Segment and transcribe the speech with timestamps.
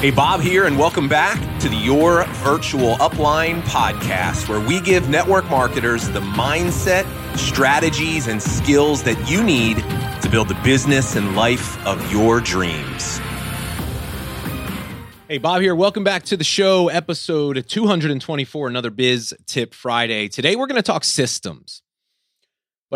[0.00, 5.08] Hey, Bob here, and welcome back to the Your Virtual Upline podcast, where we give
[5.08, 7.06] network marketers the mindset,
[7.38, 9.78] strategies, and skills that you need
[10.20, 13.16] to build the business and life of your dreams.
[15.28, 15.74] Hey, Bob here.
[15.74, 20.28] Welcome back to the show, episode 224, another Biz Tip Friday.
[20.28, 21.80] Today, we're going to talk systems.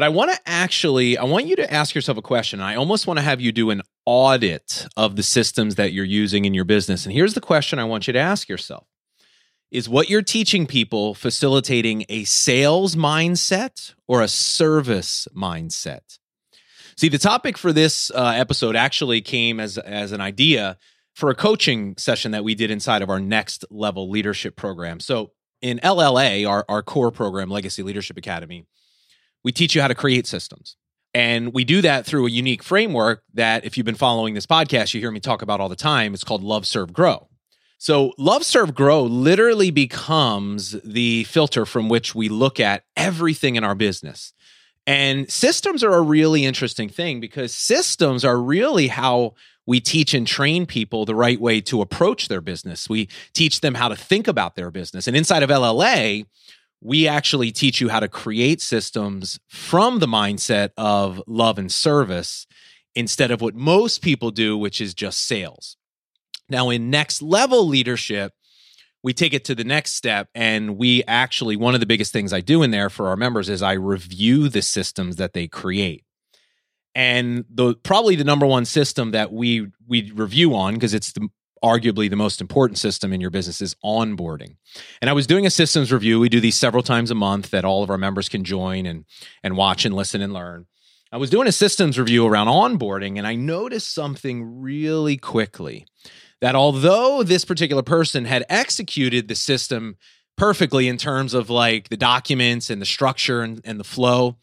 [0.01, 2.59] But I want to actually, I want you to ask yourself a question.
[2.59, 6.46] I almost want to have you do an audit of the systems that you're using
[6.46, 7.04] in your business.
[7.04, 8.86] And here's the question I want you to ask yourself
[9.71, 16.18] Is what you're teaching people facilitating a sales mindset or a service mindset?
[16.96, 20.79] See, the topic for this uh, episode actually came as, as an idea
[21.14, 24.98] for a coaching session that we did inside of our next level leadership program.
[24.98, 28.64] So, in LLA, our, our core program, Legacy Leadership Academy,
[29.44, 30.76] we teach you how to create systems.
[31.12, 34.95] And we do that through a unique framework that, if you've been following this podcast,
[34.95, 36.15] you hear me talk about all the time.
[36.15, 37.28] It's called Love, Serve, Grow.
[37.78, 43.65] So, Love, Serve, Grow literally becomes the filter from which we look at everything in
[43.65, 44.33] our business.
[44.87, 49.34] And systems are a really interesting thing because systems are really how
[49.67, 52.89] we teach and train people the right way to approach their business.
[52.89, 55.06] We teach them how to think about their business.
[55.06, 56.27] And inside of LLA,
[56.81, 62.47] we actually teach you how to create systems from the mindset of love and service
[62.95, 65.77] instead of what most people do, which is just sales.
[66.48, 68.33] Now, in next level leadership,
[69.03, 72.33] we take it to the next step and we actually one of the biggest things
[72.33, 76.05] I do in there for our members is I review the systems that they create.
[76.94, 81.28] And the probably the number one system that we we review on because it's the
[81.62, 84.56] arguably the most important system in your business is onboarding.
[85.00, 86.19] And I was doing a systems review.
[86.19, 89.05] We do these several times a month that all of our members can join and
[89.42, 90.66] and watch and listen and learn.
[91.12, 95.86] I was doing a systems review around onboarding and I noticed something really quickly
[96.41, 99.97] that although this particular person had executed the system
[100.37, 104.38] perfectly in terms of like the documents and the structure and, and the flow,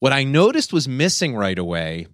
[0.00, 2.08] what I noticed was missing right away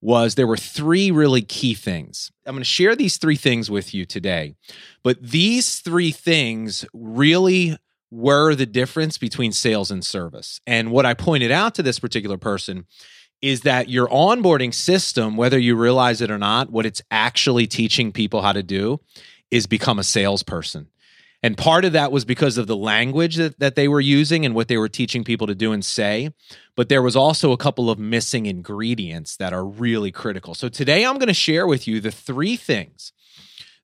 [0.00, 2.30] was there were three really key things.
[2.46, 4.54] I'm going to share these three things with you today.
[5.02, 7.76] But these three things really
[8.10, 10.60] were the difference between sales and service.
[10.66, 12.86] And what I pointed out to this particular person
[13.42, 18.12] is that your onboarding system, whether you realize it or not, what it's actually teaching
[18.12, 19.00] people how to do
[19.50, 20.88] is become a salesperson.
[21.42, 24.54] And part of that was because of the language that, that they were using and
[24.54, 26.30] what they were teaching people to do and say.
[26.74, 30.54] But there was also a couple of missing ingredients that are really critical.
[30.54, 33.12] So today I'm going to share with you the three things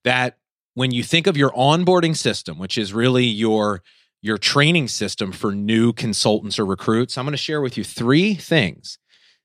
[0.03, 0.38] that
[0.75, 3.82] when you think of your onboarding system, which is really your
[4.20, 8.34] your training system for new consultants or recruits, I'm going to share with you three
[8.34, 8.98] things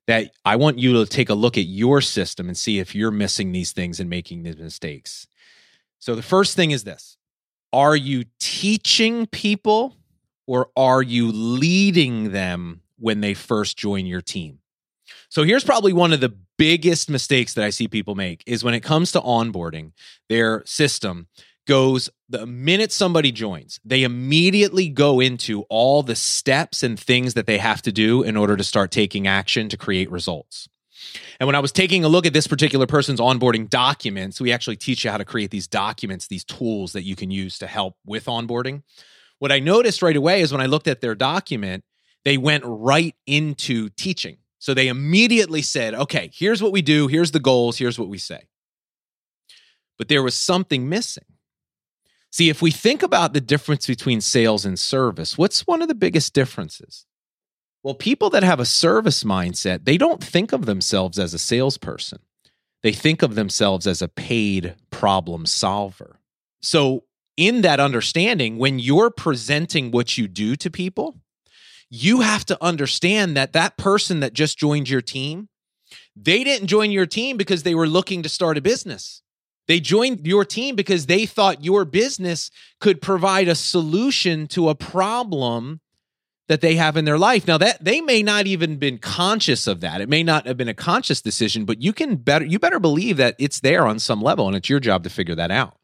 [0.08, 3.12] that I want you to take a look at your system and see if you're
[3.12, 5.28] missing these things and making these mistakes.
[6.00, 7.18] So the first thing is this
[7.72, 9.96] are you teaching people
[10.47, 14.59] or are you leading them when they first join your team?
[15.30, 18.74] So here's probably one of the biggest mistakes that I see people make is when
[18.74, 19.91] it comes to onboarding,
[20.28, 21.28] their system
[21.68, 27.46] goes the minute somebody joins, they immediately go into all the steps and things that
[27.46, 30.68] they have to do in order to start taking action to create results.
[31.40, 34.76] And when I was taking a look at this particular person's onboarding documents, we actually
[34.76, 37.96] teach you how to create these documents, these tools that you can use to help
[38.06, 38.84] with onboarding.
[39.40, 41.84] What I noticed right away is when I looked at their document,
[42.26, 44.38] they went right into teaching.
[44.60, 48.18] So they immediately said, okay, here's what we do, here's the goals, here's what we
[48.18, 48.48] say.
[49.98, 51.26] But there was something missing.
[52.31, 55.96] See, if we think about the difference between sales and service, what's one of the
[55.96, 57.06] biggest differences?
[57.84, 62.19] Well, people that have a service mindset, they don't think of themselves as a salesperson.
[62.84, 66.19] They think of themselves as a paid problem solver.
[66.62, 67.03] So,
[67.38, 71.16] in that understanding, when you're presenting what you do to people,
[71.89, 75.48] you have to understand that that person that just joined your team,
[76.18, 79.21] they didn't join your team because they were looking to start a business.
[79.69, 82.51] They joined your team because they thought your business
[82.81, 85.80] could provide a solution to a problem
[86.50, 87.48] that they have in their life.
[87.48, 90.01] Now that they may not even been conscious of that.
[90.01, 93.18] It may not have been a conscious decision, but you can better you better believe
[93.18, 95.78] that it's there on some level and it's your job to figure that out.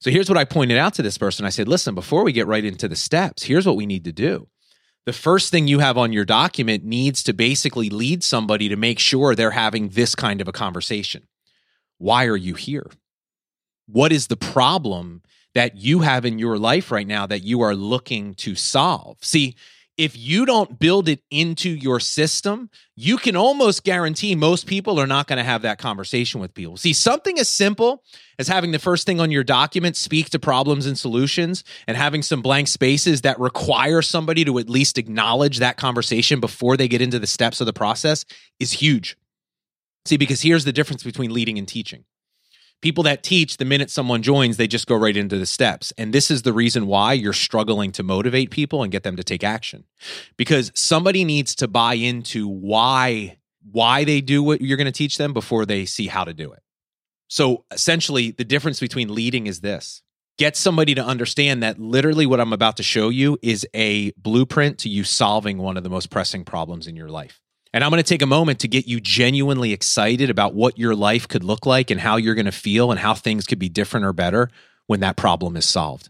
[0.00, 1.46] So here's what I pointed out to this person.
[1.46, 4.12] I said, "Listen, before we get right into the steps, here's what we need to
[4.12, 4.48] do.
[5.04, 8.98] The first thing you have on your document needs to basically lead somebody to make
[8.98, 11.28] sure they're having this kind of a conversation.
[11.98, 12.90] Why are you here?
[13.86, 15.22] What is the problem
[15.56, 19.16] that you have in your life right now that you are looking to solve.
[19.22, 19.56] See,
[19.96, 25.06] if you don't build it into your system, you can almost guarantee most people are
[25.06, 26.76] not going to have that conversation with people.
[26.76, 28.02] See, something as simple
[28.38, 32.20] as having the first thing on your document speak to problems and solutions and having
[32.20, 37.00] some blank spaces that require somebody to at least acknowledge that conversation before they get
[37.00, 38.26] into the steps of the process
[38.60, 39.16] is huge.
[40.04, 42.04] See, because here's the difference between leading and teaching.
[42.86, 45.92] People that teach, the minute someone joins, they just go right into the steps.
[45.98, 49.24] And this is the reason why you're struggling to motivate people and get them to
[49.24, 49.82] take action.
[50.36, 53.38] Because somebody needs to buy into why
[53.72, 56.52] why they do what you're going to teach them before they see how to do
[56.52, 56.62] it.
[57.26, 60.04] So essentially, the difference between leading is this.
[60.38, 64.78] Get somebody to understand that literally what I'm about to show you is a blueprint
[64.78, 67.40] to you solving one of the most pressing problems in your life.
[67.72, 70.94] And I'm going to take a moment to get you genuinely excited about what your
[70.94, 73.68] life could look like and how you're going to feel and how things could be
[73.68, 74.50] different or better
[74.86, 76.08] when that problem is solved.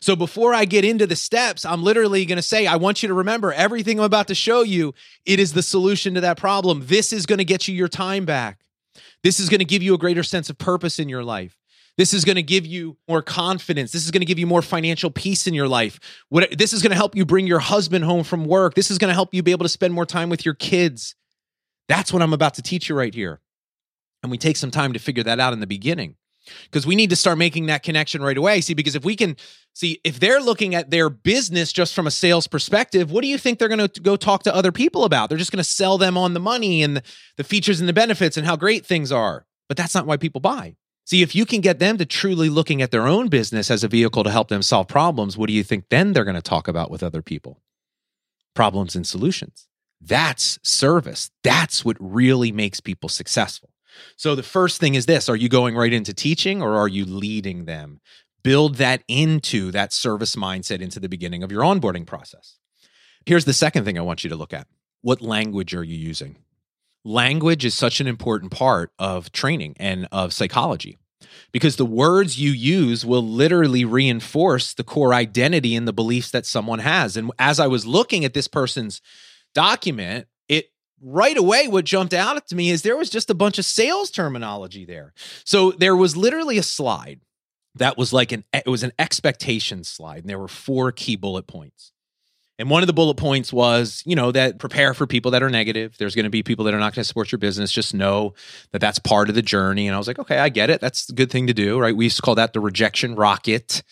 [0.00, 3.08] So before I get into the steps, I'm literally going to say, I want you
[3.08, 4.94] to remember everything I'm about to show you.
[5.26, 6.86] It is the solution to that problem.
[6.86, 8.60] This is going to get you your time back.
[9.22, 11.56] This is going to give you a greater sense of purpose in your life.
[11.96, 13.92] This is going to give you more confidence.
[13.92, 16.00] This is going to give you more financial peace in your life.
[16.28, 18.74] What, this is going to help you bring your husband home from work.
[18.74, 21.14] This is going to help you be able to spend more time with your kids.
[21.88, 23.40] That's what I'm about to teach you right here.
[24.22, 26.16] And we take some time to figure that out in the beginning
[26.64, 28.60] because we need to start making that connection right away.
[28.60, 29.36] See, because if we can
[29.74, 33.38] see, if they're looking at their business just from a sales perspective, what do you
[33.38, 35.28] think they're going to go talk to other people about?
[35.28, 37.02] They're just going to sell them on the money and the,
[37.36, 39.46] the features and the benefits and how great things are.
[39.68, 40.76] But that's not why people buy.
[41.04, 43.88] See, if you can get them to truly looking at their own business as a
[43.88, 46.66] vehicle to help them solve problems, what do you think then they're going to talk
[46.66, 47.60] about with other people?
[48.54, 49.68] Problems and solutions.
[50.00, 51.30] That's service.
[51.42, 53.70] That's what really makes people successful.
[54.16, 57.04] So the first thing is this Are you going right into teaching or are you
[57.04, 58.00] leading them?
[58.42, 62.58] Build that into that service mindset into the beginning of your onboarding process.
[63.24, 64.66] Here's the second thing I want you to look at
[65.02, 66.36] What language are you using?
[67.04, 70.98] Language is such an important part of training and of psychology
[71.52, 76.46] because the words you use will literally reinforce the core identity and the beliefs that
[76.46, 77.16] someone has.
[77.16, 79.00] And as I was looking at this person's
[79.54, 80.70] document, it
[81.00, 84.10] right away what jumped out to me is there was just a bunch of sales
[84.10, 85.12] terminology there.
[85.44, 87.20] So there was literally a slide
[87.76, 91.46] that was like an it was an expectation slide and there were four key bullet
[91.46, 91.92] points.
[92.58, 95.50] And one of the bullet points was, you know, that prepare for people that are
[95.50, 95.96] negative.
[95.98, 97.72] There's going to be people that are not going to support your business.
[97.72, 98.34] Just know
[98.70, 99.88] that that's part of the journey.
[99.88, 100.80] And I was like, okay, I get it.
[100.80, 101.96] That's a good thing to do, right?
[101.96, 103.82] We used to call that the rejection rocket,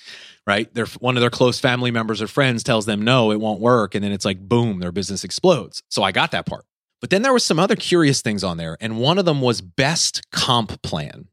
[0.46, 0.72] right?
[0.72, 3.96] They're, one of their close family members or friends tells them, no, it won't work.
[3.96, 5.82] And then it's like, boom, their business explodes.
[5.88, 6.64] So I got that part.
[7.00, 8.76] But then there was some other curious things on there.
[8.80, 11.26] And one of them was best comp plan.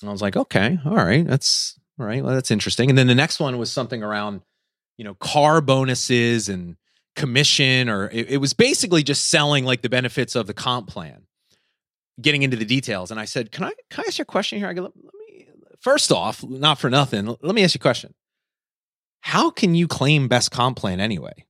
[0.00, 2.22] And I was like, okay, all right, that's all right.
[2.22, 2.88] Well, that's interesting.
[2.88, 4.42] And then the next one was something around
[4.98, 6.76] you know, car bonuses and
[7.16, 11.22] commission, or it, it was basically just selling like the benefits of the comp plan,
[12.20, 13.10] getting into the details.
[13.10, 14.92] And I said, "Can I can I ask you a question here?" I go, let,
[14.96, 15.46] let me
[15.80, 17.26] first off, not for nothing.
[17.26, 18.12] Let me ask you a question.
[19.20, 21.44] How can you claim best comp plan anyway?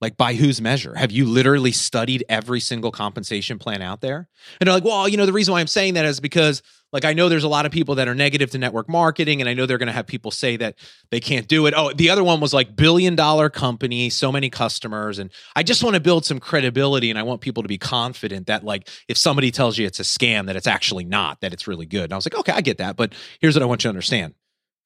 [0.00, 0.94] Like by whose measure?
[0.94, 4.28] Have you literally studied every single compensation plan out there?
[4.58, 6.62] And they're like, well, you know, the reason why I'm saying that is because
[6.92, 9.48] like I know there's a lot of people that are negative to network marketing, and
[9.48, 10.76] I know they're gonna have people say that
[11.10, 11.74] they can't do it.
[11.76, 15.84] Oh, the other one was like billion dollar company, so many customers, and I just
[15.84, 19.16] want to build some credibility and I want people to be confident that like if
[19.16, 22.04] somebody tells you it's a scam, that it's actually not, that it's really good.
[22.04, 23.90] And I was like, okay, I get that, but here's what I want you to
[23.90, 24.34] understand.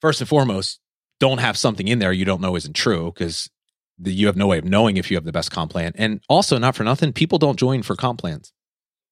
[0.01, 0.81] First and foremost,
[1.21, 3.49] don't have something in there you don't know isn't true because
[3.99, 5.93] the, you have no way of knowing if you have the best comp plan.
[5.95, 8.53] And also, not for nothing, people don't join for comp plans.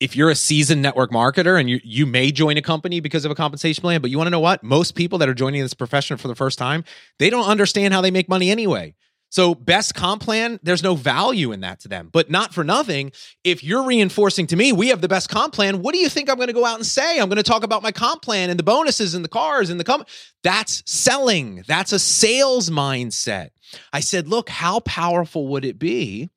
[0.00, 3.30] If you're a seasoned network marketer and you, you may join a company because of
[3.30, 4.64] a compensation plan, but you want to know what?
[4.64, 6.82] Most people that are joining this profession for the first time,
[7.20, 8.94] they don't understand how they make money anyway.
[9.32, 12.10] So, best comp plan, there's no value in that to them.
[12.12, 13.12] But not for nothing.
[13.44, 16.28] If you're reinforcing to me, we have the best comp plan, what do you think
[16.28, 17.18] I'm going to go out and say?
[17.18, 19.80] I'm going to talk about my comp plan and the bonuses and the cars and
[19.80, 20.06] the comp.
[20.42, 21.64] That's selling.
[21.66, 23.52] That's a sales mindset.
[23.90, 26.28] I said, look, how powerful would it be?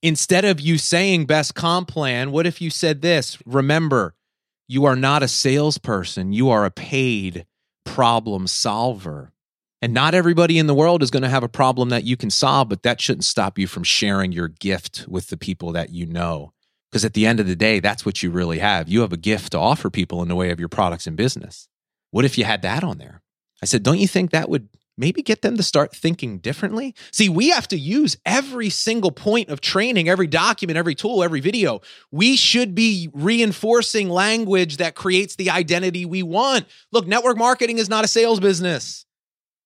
[0.00, 3.38] Instead of you saying best comp plan, what if you said this?
[3.44, 4.14] Remember,
[4.68, 7.44] you are not a salesperson, you are a paid
[7.84, 9.32] problem solver.
[9.82, 12.30] And not everybody in the world is going to have a problem that you can
[12.30, 16.04] solve, but that shouldn't stop you from sharing your gift with the people that you
[16.04, 16.52] know.
[16.90, 18.88] Because at the end of the day, that's what you really have.
[18.88, 21.68] You have a gift to offer people in the way of your products and business.
[22.10, 23.22] What if you had that on there?
[23.62, 24.68] I said, don't you think that would
[24.98, 26.94] maybe get them to start thinking differently?
[27.10, 31.40] See, we have to use every single point of training, every document, every tool, every
[31.40, 31.80] video.
[32.10, 36.66] We should be reinforcing language that creates the identity we want.
[36.92, 39.06] Look, network marketing is not a sales business.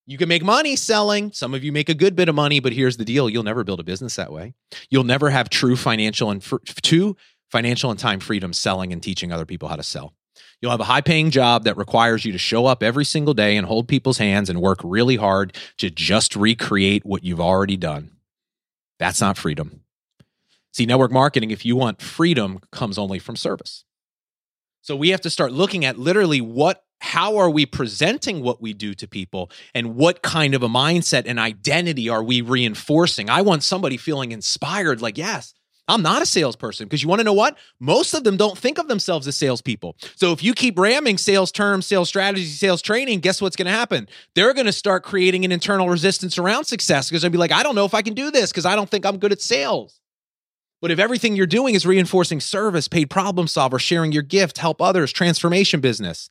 [0.06, 1.32] You can make money selling.
[1.32, 3.64] Some of you make a good bit of money, but here's the deal: you'll never
[3.64, 4.54] build a business that way.
[4.90, 6.42] You'll never have true financial and
[6.82, 7.16] true
[7.50, 10.14] financial and time freedom selling and teaching other people how to sell.
[10.60, 13.56] You'll have a high paying job that requires you to show up every single day
[13.56, 18.12] and hold people's hands and work really hard to just recreate what you've already done.
[18.98, 19.82] That's not freedom.
[20.72, 23.84] See, network marketing, if you want freedom, comes only from service.
[24.82, 28.72] So we have to start looking at literally what how are we presenting what we
[28.72, 33.28] do to people and what kind of a mindset and identity are we reinforcing?
[33.28, 35.52] I want somebody feeling inspired like, yes,
[35.86, 37.58] I'm not a salesperson because you want to know what?
[37.78, 39.96] Most of them don't think of themselves as salespeople.
[40.16, 43.72] So if you keep ramming sales terms, sales strategy, sales training, guess what's going to
[43.72, 44.08] happen?
[44.34, 47.62] They're going to start creating an internal resistance around success because they'll be like, I
[47.62, 50.00] don't know if I can do this because I don't think I'm good at sales.
[50.80, 54.80] But if everything you're doing is reinforcing service, paid problem solver, sharing your gift, help
[54.80, 56.30] others, transformation business,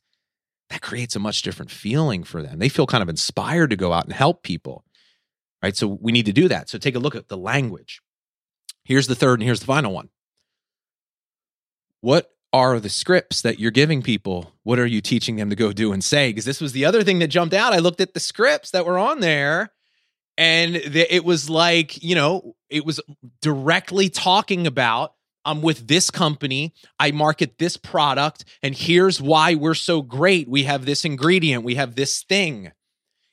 [0.70, 2.58] that creates a much different feeling for them.
[2.58, 4.84] They feel kind of inspired to go out and help people.
[5.62, 5.76] Right.
[5.76, 6.68] So we need to do that.
[6.68, 8.02] So take a look at the language.
[8.84, 10.10] Here's the third, and here's the final one.
[12.02, 14.52] What are the scripts that you're giving people?
[14.62, 16.28] What are you teaching them to go do and say?
[16.28, 17.72] Because this was the other thing that jumped out.
[17.72, 19.72] I looked at the scripts that were on there,
[20.36, 23.00] and it was like, you know, it was
[23.40, 26.72] directly talking about I'm with this company.
[26.98, 30.48] I market this product, and here's why we're so great.
[30.48, 32.72] We have this ingredient, we have this thing.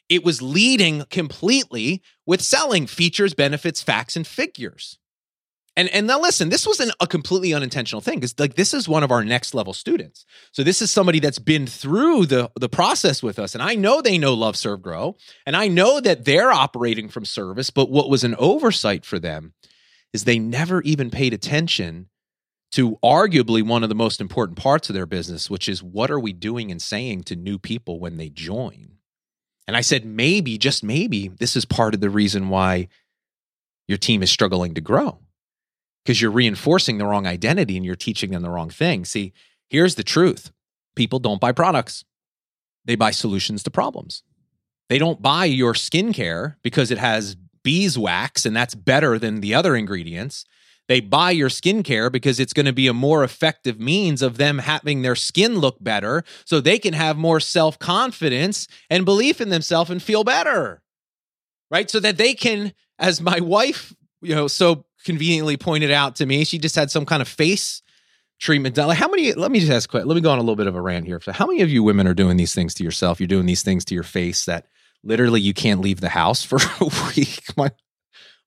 [0.10, 4.98] It was leading completely with selling features, benefits, facts, and figures.
[5.78, 9.04] And and now listen, this wasn't a completely unintentional thing because like this is one
[9.04, 10.26] of our next level students.
[10.52, 14.02] So this is somebody that's been through the the process with us, and I know
[14.02, 15.16] they know love, serve, grow,
[15.46, 17.70] and I know that they're operating from service.
[17.70, 19.54] But what was an oversight for them
[20.14, 22.08] is they never even paid attention
[22.72, 26.20] to arguably one of the most important parts of their business, which is what are
[26.20, 28.94] we doing and saying to new people when they join.
[29.68, 32.88] And I said maybe, just maybe, this is part of the reason why
[33.88, 35.20] your team is struggling to grow
[36.04, 39.06] because you're reinforcing the wrong identity and you're teaching them the wrong thing.
[39.06, 39.34] See,
[39.70, 40.52] here's the truth
[40.96, 42.06] people don't buy products,
[42.86, 44.24] they buy solutions to problems.
[44.90, 49.76] They don't buy your skincare because it has beeswax and that's better than the other
[49.76, 50.46] ingredients.
[50.88, 54.58] They buy your skincare because it's going to be a more effective means of them
[54.58, 59.50] having their skin look better so they can have more self confidence and belief in
[59.50, 60.82] themselves and feel better.
[61.70, 61.90] Right.
[61.90, 66.44] So that they can, as my wife, you know, so conveniently pointed out to me.
[66.44, 67.82] She just had some kind of face
[68.40, 68.88] treatment done.
[68.88, 69.34] Like how many?
[69.34, 70.06] Let me just ask quick.
[70.06, 71.22] Let me go on a little bit of a rant here.
[71.22, 73.20] So how many of you women are doing these things to yourself?
[73.20, 74.68] You're doing these things to your face that
[75.04, 77.44] literally you can't leave the house for a week.
[77.58, 77.72] My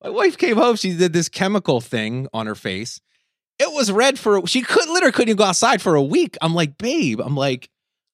[0.02, 0.76] my wife came home.
[0.76, 3.00] She did this chemical thing on her face.
[3.58, 6.36] It was red for she could literally couldn't even go outside for a week.
[6.42, 7.20] I'm like, babe.
[7.20, 7.70] I'm like,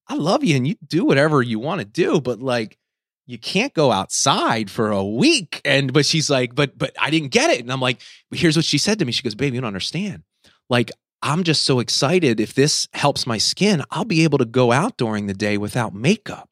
[0.06, 2.78] I love you and you do whatever you want to do, but like
[3.26, 5.61] you can't go outside for a week.
[5.64, 7.61] And but she's like, but but I didn't get it.
[7.61, 8.00] And I'm like,
[8.32, 9.12] here's what she said to me.
[9.12, 10.25] She goes, baby, you don't understand.
[10.68, 10.90] Like,
[11.23, 12.40] I'm just so excited.
[12.40, 15.94] If this helps my skin, I'll be able to go out during the day without
[15.94, 16.50] makeup.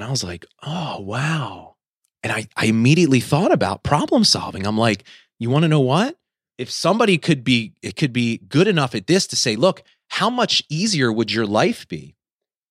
[0.00, 1.76] And I was like, oh wow.
[2.22, 4.66] And I, I immediately thought about problem solving.
[4.66, 5.04] I'm like,
[5.38, 6.16] you want to know what?
[6.56, 10.30] If somebody could be, it could be good enough at this to say, look, how
[10.30, 12.16] much easier would your life be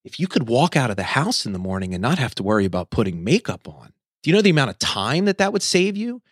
[0.03, 2.41] if you could walk out of the house in the morning and not have to
[2.41, 3.93] worry about putting makeup on,
[4.24, 6.24] do you know the amount of time that that would save you?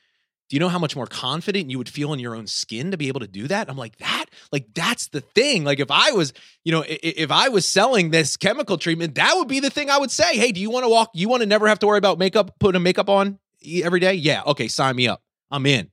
[0.50, 2.98] Do you know how much more confident you would feel in your own skin to
[2.98, 3.70] be able to do that?
[3.70, 5.66] I'm like, that, like, that's the thing.
[5.66, 6.32] Like, if I was,
[6.63, 9.98] you know, if I was selling this chemical treatment, that would be the thing I
[9.98, 10.38] would say.
[10.38, 11.12] Hey, do you want to walk?
[11.13, 13.39] You want to never have to worry about makeup, putting a makeup on
[13.84, 14.13] every day?
[14.13, 14.44] Yeah.
[14.46, 14.70] Okay.
[14.70, 15.22] Sign me up.
[15.51, 15.92] I'm in.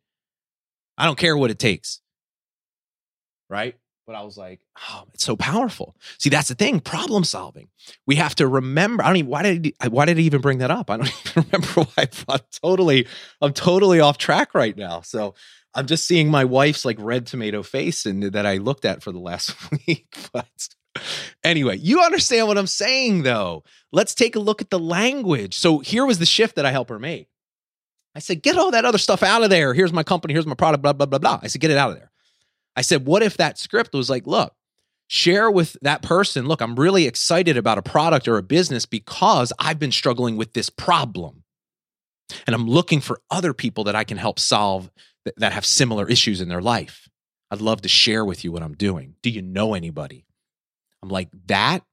[0.96, 2.00] I don't care what it takes.
[3.50, 3.76] Right.
[4.06, 5.96] But I was like, oh, it's so powerful.
[6.18, 7.68] See, that's the thing, problem solving.
[8.06, 9.02] We have to remember.
[9.02, 10.90] I don't even why did he, why did he even bring that up?
[10.90, 12.08] I don't even remember why.
[12.28, 13.06] I'm totally,
[13.40, 15.00] I'm totally off track right now.
[15.00, 15.34] So
[15.74, 19.10] I'm just seeing my wife's like red tomato face and that I looked at for
[19.10, 19.54] the last
[19.86, 20.14] week.
[20.32, 20.68] But
[21.42, 23.64] anyway, you understand what I'm saying though.
[23.90, 25.56] Let's take a look at the language.
[25.56, 27.28] So here was the shift that I helped her make.
[28.14, 29.74] I said, get all that other stuff out of there.
[29.74, 31.40] Here's my company, here's my product, blah, blah, blah, blah.
[31.42, 32.10] I said, get it out of there.
[32.76, 34.54] I said, what if that script was like, look,
[35.06, 39.52] share with that person, look, I'm really excited about a product or a business because
[39.58, 41.44] I've been struggling with this problem.
[42.46, 44.90] And I'm looking for other people that I can help solve
[45.24, 47.08] that, that have similar issues in their life.
[47.50, 49.14] I'd love to share with you what I'm doing.
[49.22, 50.26] Do you know anybody?
[51.02, 51.84] I'm like, that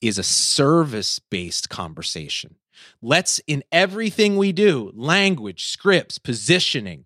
[0.00, 2.54] is a service based conversation.
[3.02, 7.04] Let's, in everything we do, language, scripts, positioning,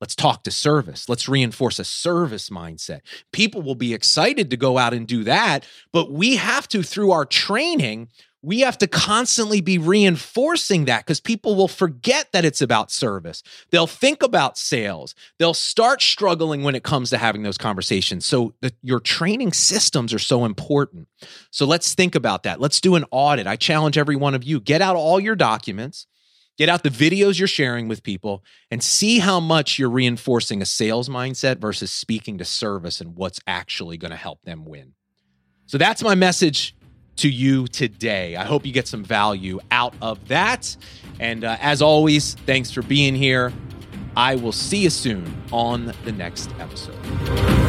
[0.00, 1.08] Let's talk to service.
[1.08, 3.00] Let's reinforce a service mindset.
[3.32, 7.10] People will be excited to go out and do that, but we have to, through
[7.10, 8.08] our training,
[8.40, 13.42] we have to constantly be reinforcing that because people will forget that it's about service.
[13.70, 15.14] They'll think about sales.
[15.38, 18.24] They'll start struggling when it comes to having those conversations.
[18.24, 21.08] So, the, your training systems are so important.
[21.50, 22.60] So, let's think about that.
[22.60, 23.48] Let's do an audit.
[23.48, 26.06] I challenge every one of you get out all your documents,
[26.58, 30.66] get out the videos you're sharing with people, and see how much you're reinforcing a
[30.66, 34.92] sales mindset versus speaking to service and what's actually going to help them win.
[35.66, 36.74] So, that's my message
[37.16, 38.36] to you today.
[38.36, 40.76] I hope you get some value out of that.
[41.20, 43.52] And uh, as always, thanks for being here.
[44.16, 47.67] I will see you soon on the next episode.